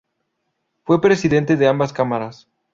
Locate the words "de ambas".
1.57-1.93